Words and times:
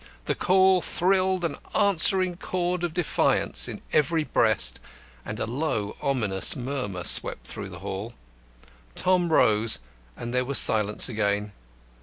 The 0.25 0.33
call 0.33 0.81
thrilled 0.81 1.45
an 1.45 1.57
answering 1.75 2.37
chord 2.37 2.83
of 2.83 2.91
defiance 2.91 3.67
in 3.67 3.83
every 3.93 4.23
breast, 4.23 4.79
and 5.23 5.39
a 5.39 5.45
low 5.45 5.95
ominous 6.01 6.55
murmur 6.55 7.03
swept 7.03 7.45
through 7.45 7.69
the 7.69 7.77
hall. 7.85 8.15
Tom 8.95 9.31
rose, 9.31 9.77
and 10.17 10.33
there 10.33 10.43
was 10.43 10.57
silence 10.57 11.07
again. 11.07 11.51